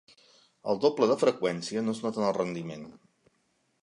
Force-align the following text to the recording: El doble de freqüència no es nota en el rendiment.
El 0.71 0.79
doble 0.85 1.09
de 1.11 1.17
freqüència 1.23 1.83
no 1.85 1.93
es 1.97 2.01
nota 2.05 2.21
en 2.21 2.25
el 2.31 2.33
rendiment. 2.39 2.89